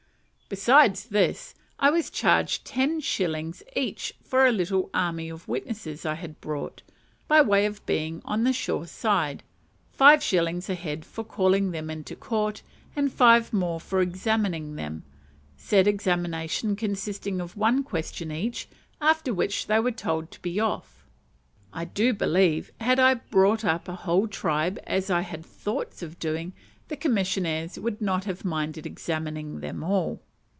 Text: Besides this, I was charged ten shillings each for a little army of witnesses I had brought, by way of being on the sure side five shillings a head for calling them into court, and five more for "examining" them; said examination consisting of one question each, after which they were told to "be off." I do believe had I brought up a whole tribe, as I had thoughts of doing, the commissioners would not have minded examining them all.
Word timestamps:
Besides 0.53 1.05
this, 1.05 1.55
I 1.79 1.89
was 1.91 2.09
charged 2.09 2.65
ten 2.65 2.99
shillings 2.99 3.63
each 3.73 4.13
for 4.21 4.45
a 4.45 4.51
little 4.51 4.89
army 4.93 5.29
of 5.29 5.47
witnesses 5.47 6.05
I 6.05 6.15
had 6.15 6.41
brought, 6.41 6.81
by 7.29 7.39
way 7.39 7.65
of 7.65 7.85
being 7.85 8.21
on 8.25 8.43
the 8.43 8.51
sure 8.51 8.85
side 8.85 9.43
five 9.93 10.21
shillings 10.21 10.69
a 10.69 10.75
head 10.75 11.05
for 11.05 11.23
calling 11.23 11.71
them 11.71 11.89
into 11.89 12.17
court, 12.17 12.63
and 12.97 13.13
five 13.13 13.53
more 13.53 13.79
for 13.79 14.01
"examining" 14.01 14.75
them; 14.75 15.03
said 15.55 15.87
examination 15.87 16.75
consisting 16.75 17.39
of 17.39 17.55
one 17.55 17.81
question 17.81 18.29
each, 18.29 18.67
after 18.99 19.33
which 19.33 19.67
they 19.67 19.79
were 19.79 19.89
told 19.89 20.31
to 20.31 20.41
"be 20.41 20.59
off." 20.59 21.05
I 21.71 21.85
do 21.85 22.11
believe 22.13 22.73
had 22.81 22.99
I 22.99 23.13
brought 23.13 23.63
up 23.63 23.87
a 23.87 23.95
whole 23.95 24.27
tribe, 24.27 24.79
as 24.83 25.09
I 25.09 25.21
had 25.21 25.45
thoughts 25.45 26.01
of 26.03 26.19
doing, 26.19 26.51
the 26.89 26.97
commissioners 26.97 27.79
would 27.79 28.01
not 28.01 28.25
have 28.25 28.43
minded 28.43 28.85
examining 28.85 29.61
them 29.61 29.81
all. 29.81 30.21